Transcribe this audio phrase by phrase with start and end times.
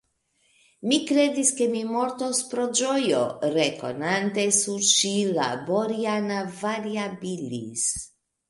[0.91, 3.19] Mi kredis, ke mi mortos pro ĝojo,
[3.57, 7.89] rekonante sur ŝi la Boriana variabilis.